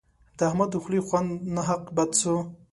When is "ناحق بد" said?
1.55-2.09